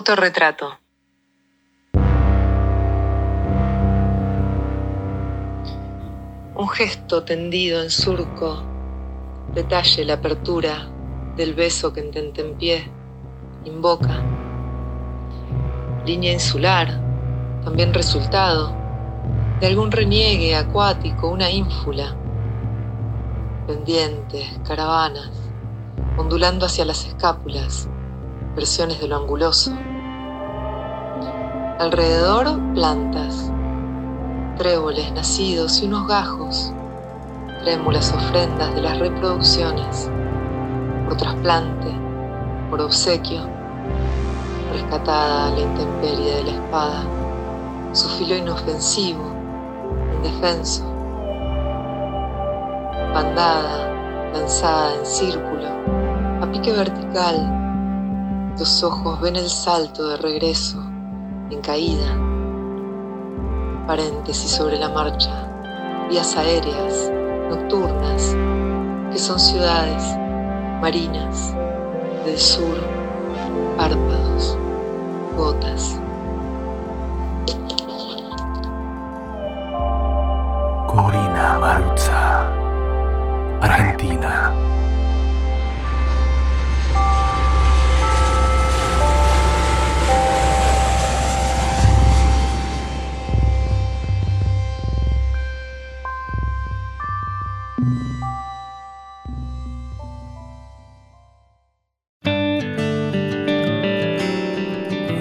[0.00, 0.78] Autorretrato.
[6.54, 8.62] Un gesto tendido en surco,
[9.52, 10.88] detalle la apertura
[11.36, 12.90] del beso que en pie
[13.66, 14.22] invoca.
[16.06, 16.88] Línea insular,
[17.62, 18.74] también resultado
[19.60, 22.16] de algún reniegue acuático, una ínfula.
[23.66, 25.30] Pendientes, caravanas,
[26.16, 27.86] ondulando hacia las escápulas,
[28.56, 29.72] versiones de lo anguloso.
[31.80, 33.50] Alrededor, plantas,
[34.58, 36.74] tréboles nacidos y unos gajos,
[37.62, 40.10] trémulas ofrendas de las reproducciones,
[41.06, 41.90] por trasplante,
[42.68, 43.40] por obsequio,
[44.74, 47.02] rescatada la intemperie de la espada,
[47.94, 49.32] su filo inofensivo,
[50.16, 50.84] indefenso,
[53.14, 55.66] bandada, lanzada en círculo,
[56.42, 60.89] a pique vertical, tus ojos ven el salto de regreso,
[61.50, 62.16] en caída.
[63.86, 65.48] Paréntesis sobre la marcha,
[66.08, 67.12] vías aéreas,
[67.48, 68.36] nocturnas,
[69.12, 70.02] que son ciudades,
[70.80, 71.54] marinas,
[72.24, 72.76] del sur,
[73.76, 74.56] párpados,
[75.36, 76.00] gotas.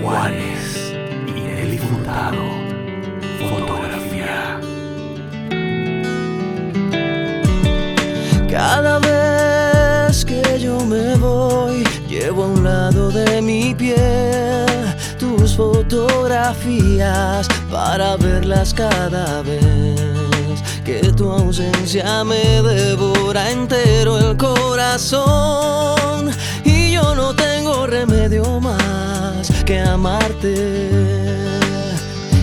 [0.01, 0.93] Juanes
[1.27, 2.43] y Nelly Furtado.
[3.49, 4.59] Fotografía.
[8.49, 14.65] Cada vez que yo me voy, llevo a un lado de mi piel
[15.17, 20.28] tus fotografías para verlas cada vez
[20.89, 26.31] que tu ausencia me devora entero el corazón
[26.63, 30.89] y yo no tengo remedio más que amarte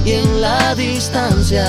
[0.05, 1.67] y en la distancia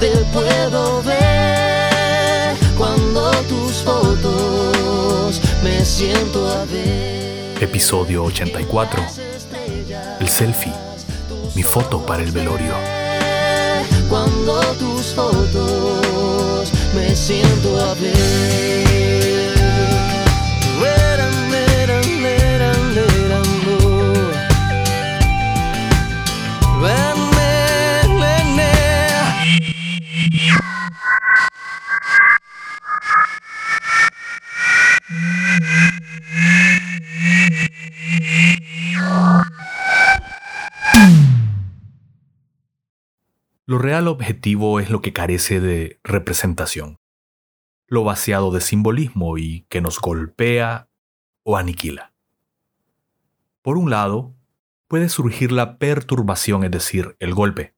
[0.00, 7.62] te puedo ver cuando tus fotos me siento a ver.
[7.62, 9.04] Episodio 84.
[10.18, 10.72] El selfie.
[11.54, 13.03] Mi foto para el velorio.
[15.14, 19.33] Fotos me siento a ver.
[44.04, 46.98] Real objetivo es lo que carece de representación,
[47.86, 50.90] lo vaciado de simbolismo y que nos golpea
[51.42, 52.12] o aniquila.
[53.62, 54.34] Por un lado,
[54.88, 57.74] puede surgir la perturbación, es decir, el golpe.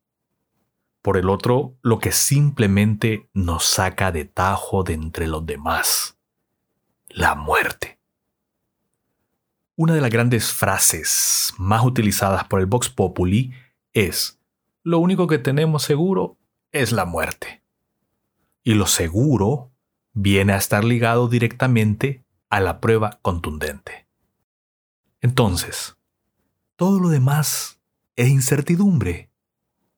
[1.00, 6.19] Por el otro, lo que simplemente nos saca de tajo de entre los demás,
[7.08, 8.00] la muerte.
[9.76, 13.53] Una de las grandes frases más utilizadas por el Vox Populi
[13.93, 14.36] es
[14.87, 16.38] lo único que tenemos seguro
[16.71, 17.61] es la muerte.
[18.62, 19.73] Y lo seguro
[20.12, 24.06] viene a estar ligado directamente a la prueba contundente.
[25.21, 25.97] Entonces,
[26.77, 27.81] todo lo demás
[28.15, 29.29] es incertidumbre.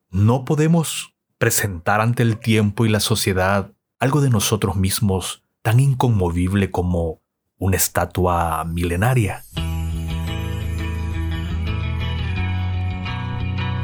[0.08, 6.70] No podemos presentar ante el tiempo y la sociedad algo de nosotros mismos tan inconmovible
[6.70, 7.20] como
[7.58, 9.44] una estatua milenaria.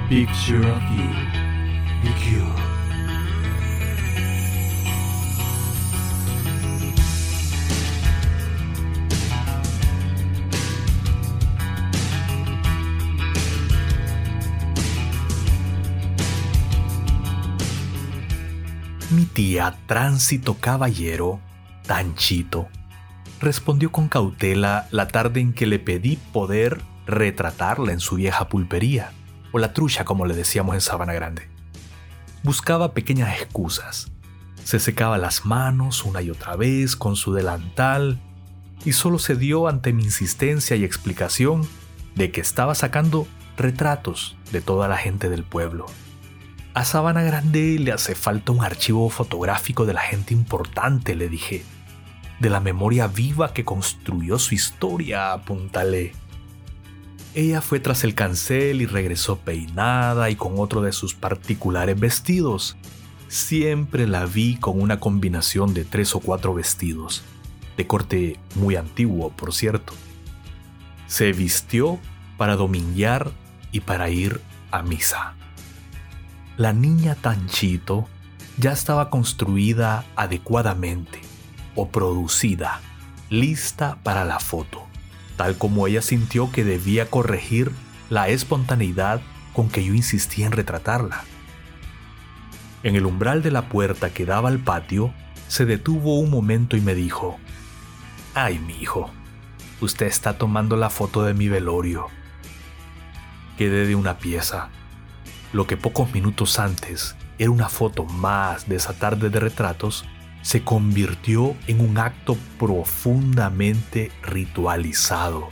[0.08, 2.44] Picture of You.
[19.10, 21.40] Mi tía Tránsito Caballero,
[21.86, 22.68] Tanchito,
[23.40, 29.12] respondió con cautela la tarde en que le pedí poder retratarla en su vieja pulpería,
[29.54, 31.48] o la trucha como le decíamos en Sabana Grande.
[32.42, 34.10] Buscaba pequeñas excusas.
[34.64, 38.20] Se secaba las manos una y otra vez con su delantal
[38.84, 41.68] y solo se dio ante mi insistencia y explicación
[42.16, 45.86] de que estaba sacando retratos de toda la gente del pueblo.
[46.74, 51.64] A Sabana Grande le hace falta un archivo fotográfico de la gente importante, le dije,
[52.40, 56.12] de la memoria viva que construyó su historia, apuntalé.
[57.34, 62.76] Ella fue tras el cancel y regresó peinada y con otro de sus particulares vestidos.
[63.26, 67.24] Siempre la vi con una combinación de tres o cuatro vestidos,
[67.76, 69.94] de corte muy antiguo, por cierto.
[71.08, 71.98] Se vistió
[72.36, 73.32] para dominguear
[73.72, 74.40] y para ir
[74.70, 75.34] a misa.
[76.56, 78.06] La niña Tanchito
[78.58, 81.20] ya estaba construida adecuadamente
[81.74, 82.80] o producida,
[83.28, 84.83] lista para la foto
[85.36, 87.72] tal como ella sintió que debía corregir
[88.10, 89.20] la espontaneidad
[89.52, 91.24] con que yo insistía en retratarla.
[92.82, 95.14] En el umbral de la puerta que daba al patio,
[95.48, 97.38] se detuvo un momento y me dijo,
[98.34, 99.10] Ay, mi hijo,
[99.80, 102.08] usted está tomando la foto de mi velorio.
[103.56, 104.68] Quedé de una pieza.
[105.52, 110.04] Lo que pocos minutos antes era una foto más de esa tarde de retratos,
[110.44, 115.48] se convirtió en un acto profundamente ritualizado.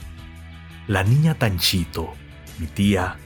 [0.87, 2.13] La niña Tanchito,
[2.59, 3.17] mi tía,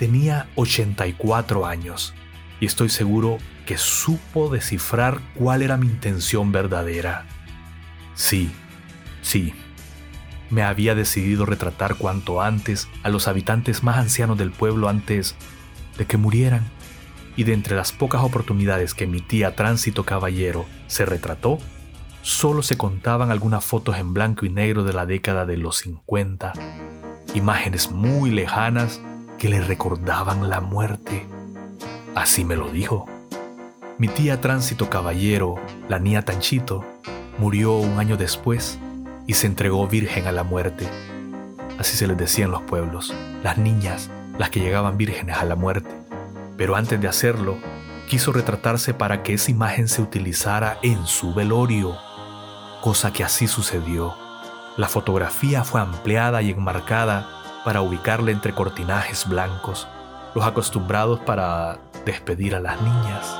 [0.00, 2.12] tenía 84 años
[2.58, 7.24] y estoy seguro que supo descifrar cuál era mi intención verdadera.
[8.14, 8.50] Sí,
[9.22, 9.54] sí,
[10.50, 15.36] me había decidido retratar cuanto antes a los habitantes más ancianos del pueblo antes
[15.96, 16.64] de que murieran
[17.36, 21.58] y de entre las pocas oportunidades que mi tía Tránsito Caballero se retrató,
[22.22, 26.52] solo se contaban algunas fotos en blanco y negro de la década de los 50,
[27.34, 29.00] imágenes muy lejanas
[29.38, 31.26] que le recordaban la muerte.
[32.14, 33.06] Así me lo dijo.
[33.98, 35.56] Mi tía Tránsito Caballero,
[35.88, 36.84] la niña Tanchito,
[37.38, 38.78] murió un año después
[39.26, 40.86] y se entregó virgen a la muerte.
[41.78, 45.56] Así se les decía en los pueblos, las niñas, las que llegaban vírgenes a la
[45.56, 45.99] muerte
[46.60, 47.56] pero antes de hacerlo,
[48.06, 51.96] quiso retratarse para que esa imagen se utilizara en su velorio,
[52.82, 54.14] cosa que así sucedió.
[54.76, 57.26] La fotografía fue ampliada y enmarcada
[57.64, 59.88] para ubicarla entre cortinajes blancos,
[60.34, 63.34] los acostumbrados para despedir a las niñas.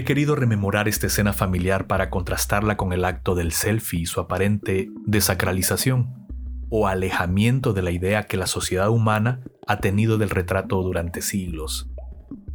[0.00, 4.18] He querido rememorar esta escena familiar para contrastarla con el acto del selfie y su
[4.18, 6.26] aparente desacralización
[6.70, 11.90] o alejamiento de la idea que la sociedad humana ha tenido del retrato durante siglos.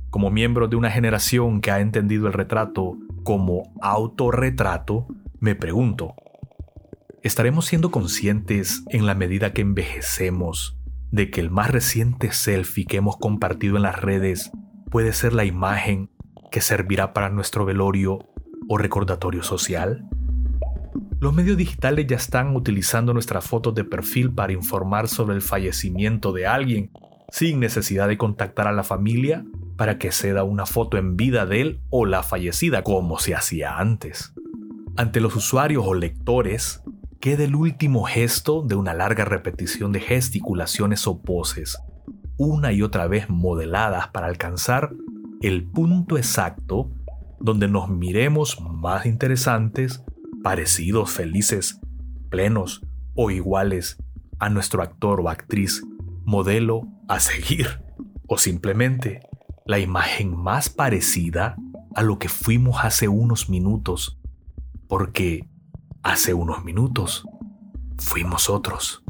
[0.10, 5.06] Como miembro de una generación que ha entendido el retrato como autorretrato,
[5.40, 6.16] me pregunto,
[7.22, 10.80] ¿estaremos siendo conscientes en la medida que envejecemos
[11.12, 14.50] de que el más reciente selfie que hemos compartido en las redes
[14.90, 16.10] puede ser la imagen
[16.56, 18.30] que servirá para nuestro velorio
[18.70, 20.08] o recordatorio social?
[21.20, 26.32] Los medios digitales ya están utilizando nuestras fotos de perfil para informar sobre el fallecimiento
[26.32, 26.92] de alguien,
[27.30, 29.44] sin necesidad de contactar a la familia
[29.76, 33.36] para que se da una foto en vida de él o la fallecida, como se
[33.36, 34.34] hacía antes.
[34.96, 36.82] Ante los usuarios o lectores,
[37.20, 41.78] queda el último gesto de una larga repetición de gesticulaciones o poses,
[42.38, 44.94] una y otra vez modeladas para alcanzar
[45.48, 46.90] el punto exacto
[47.40, 50.04] donde nos miremos más interesantes,
[50.42, 51.80] parecidos, felices,
[52.32, 52.82] plenos
[53.14, 53.98] o iguales
[54.40, 55.84] a nuestro actor o actriz,
[56.24, 57.84] modelo a seguir,
[58.28, 59.20] o simplemente
[59.68, 61.56] la imagen más parecida
[61.94, 64.20] a lo que fuimos hace unos minutos,
[64.88, 65.48] porque
[66.02, 67.24] hace unos minutos
[68.00, 69.05] fuimos otros.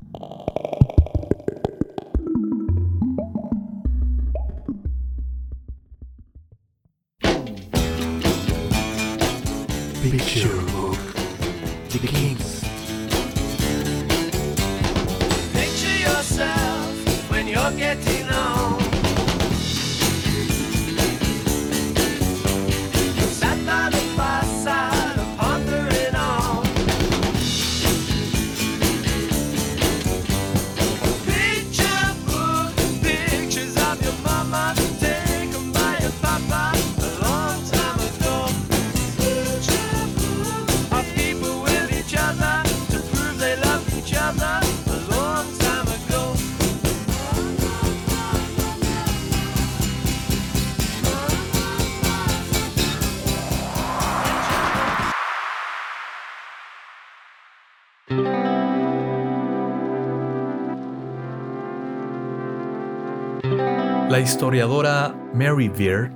[64.16, 66.10] La historiadora Mary Beard,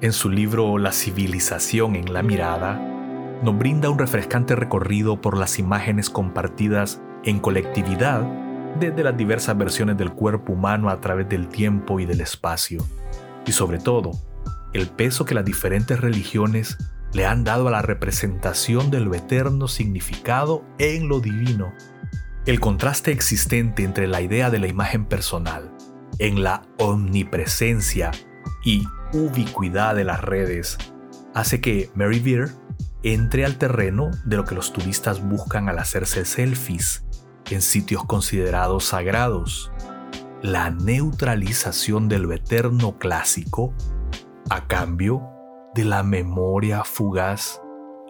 [0.00, 2.80] en su libro La civilización en la mirada,
[3.44, 8.22] nos brinda un refrescante recorrido por las imágenes compartidas en colectividad
[8.80, 12.84] desde las diversas versiones del cuerpo humano a través del tiempo y del espacio,
[13.46, 14.10] y sobre todo,
[14.72, 16.76] el peso que las diferentes religiones
[17.12, 21.72] le han dado a la representación de lo eterno significado en lo divino.
[22.46, 25.73] El contraste existente entre la idea de la imagen personal,
[26.18, 28.10] en la omnipresencia
[28.64, 30.78] y ubicuidad de las redes,
[31.34, 32.50] hace que Mary Beer
[33.02, 37.04] entre al terreno de lo que los turistas buscan al hacerse selfies
[37.50, 39.70] en sitios considerados sagrados,
[40.42, 43.74] la neutralización de lo eterno clásico
[44.48, 45.22] a cambio
[45.74, 47.60] de la memoria fugaz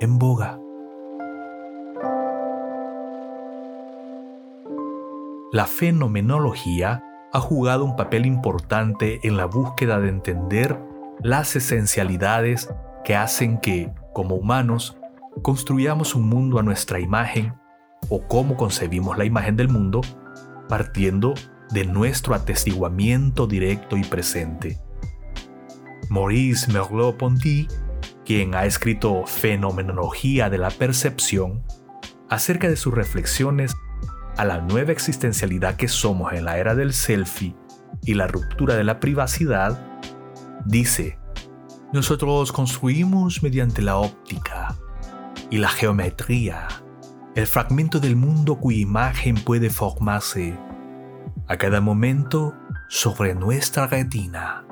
[0.01, 0.61] en boga.
[5.53, 7.03] La fenomenología
[7.35, 10.79] ha jugado un papel importante en la búsqueda de entender
[11.21, 12.71] las esencialidades
[13.03, 14.97] que hacen que, como humanos,
[15.43, 17.53] construyamos un mundo a nuestra imagen
[18.09, 20.01] o cómo concebimos la imagen del mundo,
[20.69, 21.35] partiendo
[21.71, 24.79] de nuestro atestiguamiento directo y presente.
[26.11, 27.67] Maurice Merleau-Ponty,
[28.25, 31.65] quien ha escrito Fenomenología de la Percepción,
[32.29, 33.75] acerca de sus reflexiones
[34.37, 37.55] a la nueva existencialidad que somos en la era del selfie
[38.05, 40.03] y la ruptura de la privacidad,
[40.65, 41.19] dice,
[41.93, 44.77] nosotros construimos mediante la óptica
[45.51, 46.67] y la geometría
[47.35, 50.57] el fragmento del mundo cuya imagen puede formarse
[51.49, 52.55] a cada momento
[52.89, 54.65] sobre nuestra retina.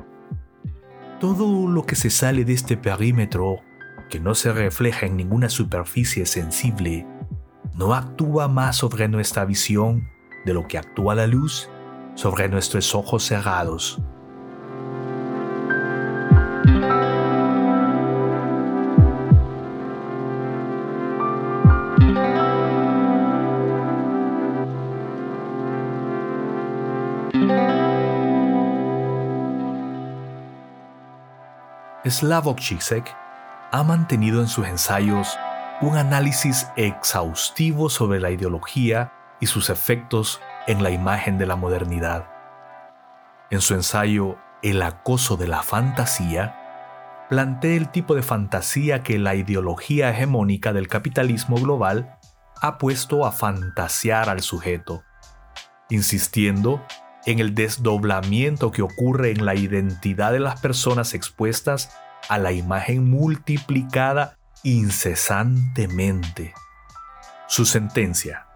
[1.19, 3.61] Todo lo que se sale de este perímetro,
[4.09, 7.07] que no se refleja en ninguna superficie sensible,
[7.75, 10.09] no actúa más sobre nuestra visión
[10.45, 11.69] de lo que actúa la luz
[12.14, 13.99] sobre nuestros ojos cerrados.
[32.05, 33.17] Slavoj Žižek
[33.71, 35.38] ha mantenido en sus ensayos
[35.81, 42.29] un análisis exhaustivo sobre la ideología y sus efectos en la imagen de la modernidad.
[43.50, 49.35] En su ensayo El acoso de la fantasía, plantea el tipo de fantasía que la
[49.35, 52.19] ideología hegemónica del capitalismo global
[52.61, 55.02] ha puesto a fantasear al sujeto,
[55.91, 56.81] insistiendo
[57.26, 61.97] en el desdoblamiento que ocurre en la identidad de las personas expuestas
[62.29, 66.54] a la imagen multiplicada incesantemente.
[67.49, 68.47] Su sentencia.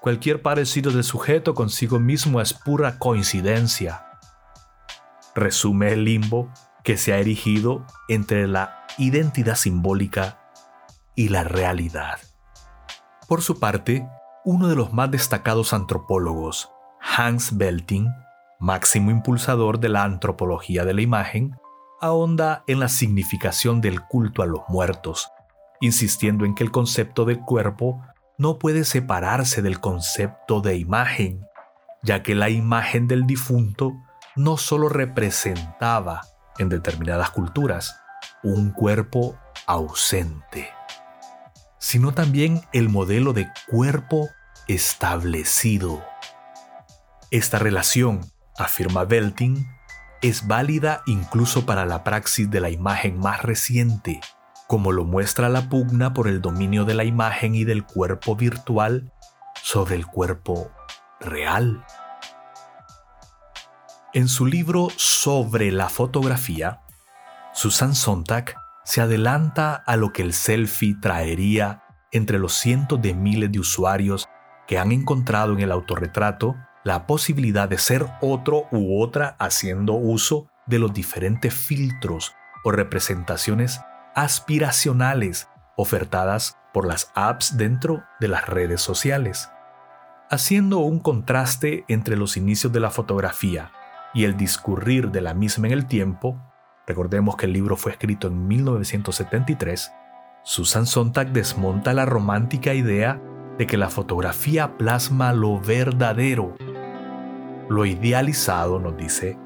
[0.00, 4.06] Cualquier parecido del sujeto consigo mismo es pura coincidencia.
[5.34, 6.50] Resume el limbo
[6.82, 10.38] que se ha erigido entre la identidad simbólica
[11.14, 12.18] y la realidad.
[13.28, 14.08] Por su parte,
[14.44, 16.70] uno de los más destacados antropólogos,
[17.00, 18.08] Hans Belting,
[18.58, 21.56] máximo impulsador de la antropología de la imagen,
[22.00, 25.30] ahonda en la significación del culto a los muertos,
[25.80, 28.02] insistiendo en que el concepto de cuerpo
[28.36, 31.46] no puede separarse del concepto de imagen,
[32.02, 33.92] ya que la imagen del difunto
[34.36, 36.22] no solo representaba,
[36.58, 38.00] en determinadas culturas,
[38.42, 40.70] un cuerpo ausente,
[41.78, 44.28] sino también el modelo de cuerpo
[44.66, 46.04] establecido.
[47.30, 48.20] Esta relación,
[48.56, 49.66] afirma Belting,
[50.22, 54.20] es válida incluso para la praxis de la imagen más reciente,
[54.66, 59.12] como lo muestra la pugna por el dominio de la imagen y del cuerpo virtual
[59.62, 60.70] sobre el cuerpo
[61.20, 61.84] real.
[64.14, 66.80] En su libro Sobre la fotografía,
[67.52, 73.52] Susan Sontag se adelanta a lo que el selfie traería entre los cientos de miles
[73.52, 74.26] de usuarios
[74.66, 80.48] que han encontrado en el autorretrato la posibilidad de ser otro u otra haciendo uso
[80.66, 83.80] de los diferentes filtros o representaciones
[84.14, 89.50] aspiracionales ofertadas por las apps dentro de las redes sociales,
[90.30, 93.72] haciendo un contraste entre los inicios de la fotografía
[94.14, 96.40] y el discurrir de la misma en el tiempo.
[96.86, 99.92] Recordemos que el libro fue escrito en 1973.
[100.42, 103.20] Susan Sontag desmonta la romántica idea
[103.58, 106.54] de que la fotografía plasma lo verdadero
[107.68, 109.38] lo idealizado, nos dice,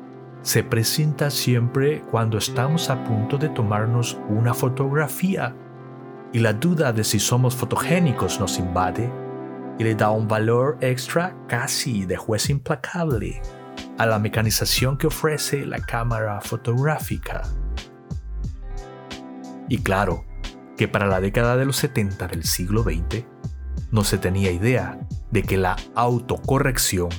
[0.42, 5.54] se presenta siempre cuando estamos a punto de tomarnos una fotografía
[6.32, 9.10] y la duda de si somos fotogénicos nos invade
[9.78, 13.40] y le da un valor extra casi de juez implacable.
[13.98, 17.42] a la mecanización que ofrece la cámara fotográfica.
[19.68, 20.24] Y claro,
[20.76, 23.24] que para la década de los 70 del siglo XX
[23.90, 24.98] no se tenía idea
[25.30, 27.10] de que la autocorrección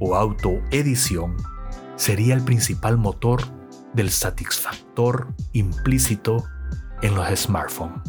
[0.00, 1.36] o autoedición
[1.94, 3.42] sería el principal motor
[3.94, 6.44] del satisfactor implícito
[7.02, 8.00] en los smartphones.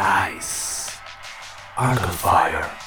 [0.00, 0.98] Eyes.
[2.22, 2.79] Fire.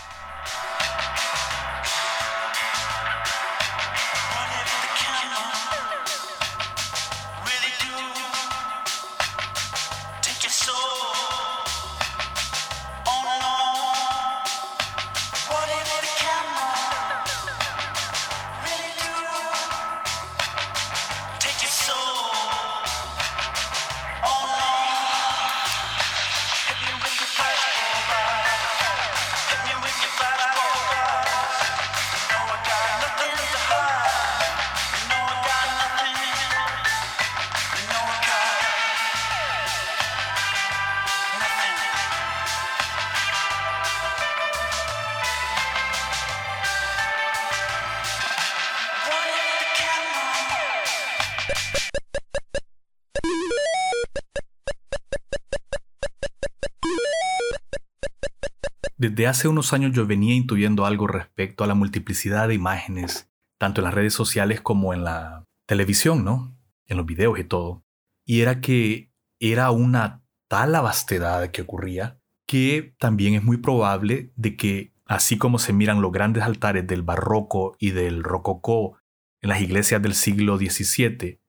[59.04, 63.82] Desde hace unos años yo venía intuyendo algo respecto a la multiplicidad de imágenes, tanto
[63.82, 66.56] en las redes sociales como en la televisión, ¿no?
[66.86, 67.84] En los videos y todo.
[68.24, 69.12] Y era que
[69.42, 75.60] era una tal vastedad que ocurría que también es muy probable de que, así como
[75.60, 79.00] se miran los grandes altares del barroco y del rococó
[79.42, 81.42] en las iglesias del siglo XVII,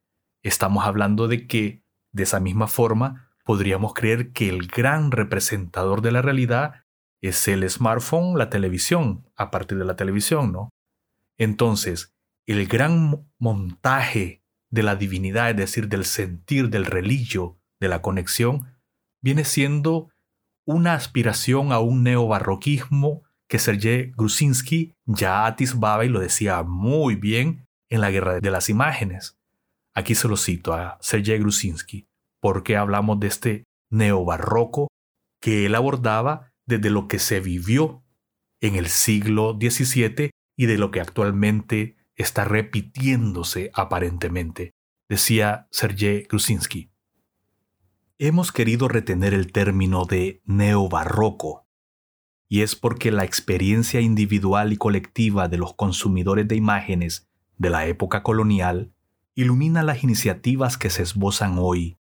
[0.43, 6.11] estamos hablando de que, de esa misma forma, podríamos creer que el gran representador de
[6.11, 6.84] la realidad
[7.29, 10.71] es el smartphone, la televisión, a partir de la televisión, ¿no?
[11.39, 12.13] Entonces,
[12.47, 18.77] el gran montaje de la divinidad, es decir, del sentir, del religio, de la conexión,
[19.23, 20.11] viene siendo
[20.67, 27.67] una aspiración a un neobarroquismo que Sergei Grusinski ya atisbaba y lo decía muy bien
[27.91, 29.39] en la Guerra de las Imágenes.
[29.95, 32.07] Aquí se lo cito a Sergei Grusinski,
[32.41, 34.89] porque hablamos de este neobarroco
[35.41, 38.03] que él abordaba desde lo que se vivió
[38.61, 44.73] en el siglo XVII y de lo que actualmente está repitiéndose aparentemente,
[45.09, 46.91] decía Sergei Grusinski.
[48.19, 51.67] Hemos querido retener el término de neobarroco,
[52.49, 57.87] y es porque la experiencia individual y colectiva de los consumidores de imágenes de la
[57.87, 58.93] época colonial
[59.35, 61.99] ilumina las iniciativas que se esbozan hoy,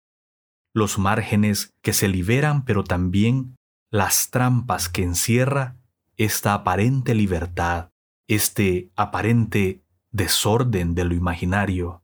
[0.74, 3.56] los márgenes que se liberan pero también
[3.94, 5.78] las trampas que encierra
[6.18, 7.92] esta aparente libertad,
[8.28, 12.04] este aparente desorden de lo imaginario.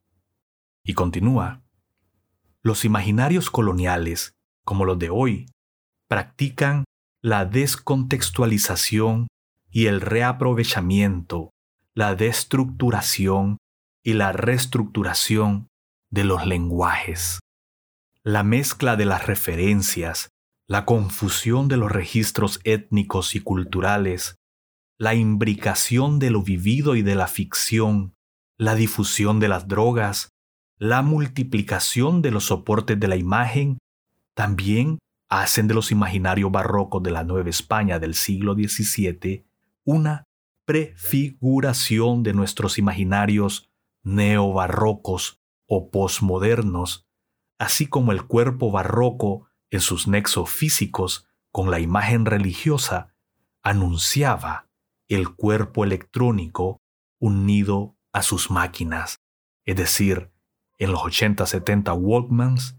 [0.84, 1.64] Y continúa,
[2.62, 5.48] los imaginarios coloniales, como los de hoy,
[6.08, 6.84] practican
[7.24, 9.28] la descontextualización
[9.72, 11.50] y el reaprovechamiento,
[11.96, 13.58] la destructuración
[14.04, 15.70] y la reestructuración
[16.12, 17.40] de los lenguajes.
[18.22, 20.30] La mezcla de las referencias,
[20.70, 24.36] la confusión de los registros étnicos y culturales,
[25.00, 28.14] la imbricación de lo vivido y de la ficción,
[28.56, 30.30] la difusión de las drogas,
[30.78, 33.80] la multiplicación de los soportes de la imagen,
[34.36, 39.48] también hacen de los imaginarios barrocos de la Nueva España del siglo XVII
[39.86, 40.26] una
[40.66, 43.72] prefiguración de nuestros imaginarios
[44.04, 47.08] neobarrocos o posmodernos,
[47.58, 53.14] así como el cuerpo barroco en sus nexos físicos con la imagen religiosa,
[53.62, 54.68] anunciaba
[55.08, 56.82] el cuerpo electrónico
[57.20, 59.18] unido a sus máquinas,
[59.66, 60.32] es decir,
[60.78, 62.78] en los 80-70 Walkmans,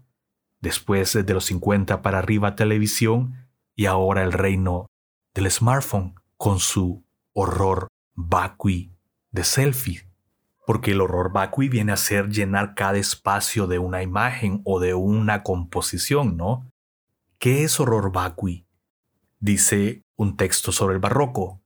[0.59, 4.87] después de los 50 para arriba televisión y ahora el reino
[5.33, 8.93] del smartphone con su horror vacui
[9.31, 10.07] de selfie.
[10.65, 14.93] Porque el horror vacui viene a ser llenar cada espacio de una imagen o de
[14.93, 16.71] una composición, ¿no?
[17.41, 18.67] ¿Qué es horror vacui?
[19.39, 21.63] Dice un texto sobre el barroco.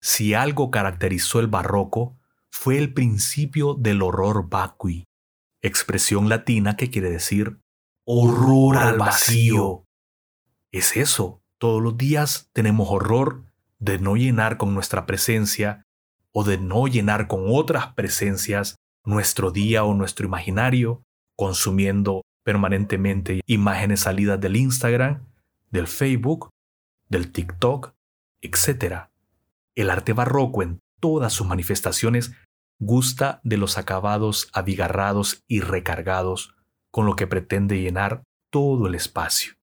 [0.00, 2.18] Si algo caracterizó el barroco,
[2.50, 5.06] fue el principio del horror vacui,
[5.62, 7.60] expresión latina que quiere decir
[8.04, 9.84] horror al vacío.
[10.72, 13.44] Es eso, todos los días tenemos horror
[13.78, 15.86] de no llenar con nuestra presencia
[16.32, 18.74] o de no llenar con otras presencias
[19.04, 21.04] nuestro día o nuestro imaginario,
[21.36, 25.26] consumiendo permanentemente imágenes salidas del Instagram,
[25.70, 26.50] del Facebook,
[27.08, 27.94] del TikTok,
[28.40, 29.08] etc.
[29.74, 32.32] El arte barroco en todas sus manifestaciones
[32.78, 36.54] gusta de los acabados abigarrados y recargados,
[36.90, 39.54] con lo que pretende llenar todo el espacio.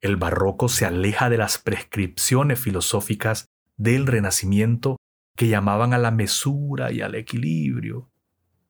[0.00, 3.46] El barroco se aleja de las prescripciones filosóficas
[3.76, 4.96] del Renacimiento
[5.36, 8.10] que llamaban a la mesura y al equilibrio.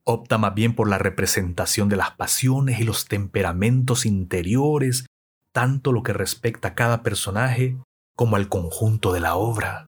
[0.07, 5.07] Opta más bien por la representación de las pasiones y los temperamentos interiores,
[5.51, 7.77] tanto lo que respecta a cada personaje
[8.15, 9.87] como al conjunto de la obra.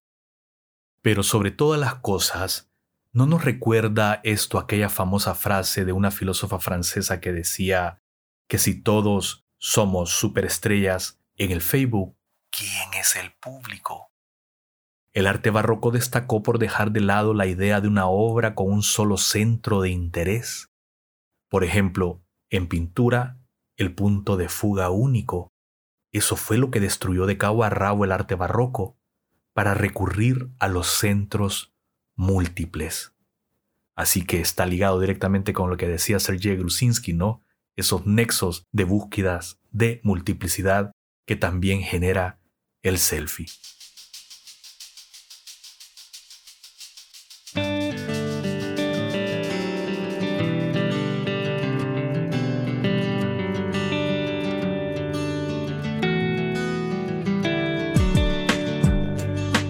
[1.04, 2.68] Pero sobre todas las cosas,
[3.14, 8.00] ¿no nos recuerda esto aquella famosa frase de una filósofa francesa que decía
[8.48, 12.16] que si todos somos superestrellas en el Facebook,
[12.50, 14.10] ¿quién es el público?
[15.14, 18.84] El arte barroco destacó por dejar de lado la idea de una obra con un
[18.84, 20.70] solo centro de interés.
[21.50, 23.40] Por ejemplo, en pintura,
[23.78, 25.52] el punto de fuga único.
[26.12, 28.98] Eso fue lo que destruyó de cabo a rabo el arte barroco,
[29.54, 31.74] para recurrir a los centros
[32.16, 33.14] múltiples.
[33.96, 37.44] Así que está ligado directamente con lo que decía Sergei Grusinski, ¿no?
[37.76, 40.92] Esos nexos de búsquedas de multiplicidad
[41.26, 42.40] que también genera
[42.84, 43.48] el selfie.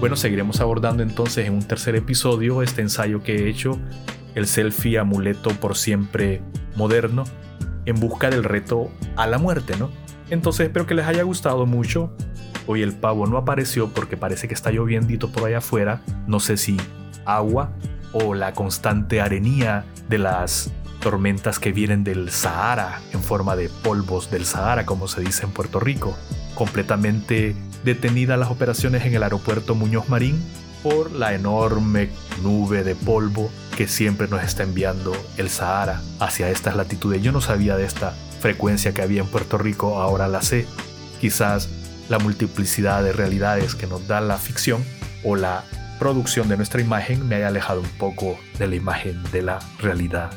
[0.08, 3.78] Bueno, seguiremos abordando entonces en un tercer episodio este ensayo que he hecho,
[4.36, 6.42] el selfie amuleto por siempre
[6.78, 7.26] moderno,
[7.86, 9.90] en busca del reto a la muerte, ¿no?
[10.30, 12.16] Entonces espero que les haya gustado mucho.
[12.68, 16.02] Hoy el pavo no apareció porque parece que está lloviendito por allá afuera.
[16.26, 16.78] No sé si
[17.26, 17.74] agua
[18.14, 24.32] o la constante arenía de las tormentas que vienen del Sahara en forma de polvos
[24.32, 26.18] del Sahara, como se dice en Puerto Rico,
[26.56, 27.58] completamente
[27.88, 30.44] detenidas las operaciones en el aeropuerto Muñoz Marín
[30.84, 32.10] por la enorme
[32.44, 37.22] nube de polvo que siempre nos está enviando el Sahara hacia estas latitudes.
[37.24, 40.66] Yo no sabía de esta frecuencia que había en Puerto Rico, ahora la sé.
[41.22, 41.70] Quizás
[42.10, 44.84] la multiplicidad de realidades que nos da la ficción
[45.24, 45.64] o la
[45.98, 50.32] producción de nuestra imagen me haya alejado un poco de la imagen de la realidad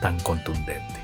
[0.00, 1.03] tan contundente.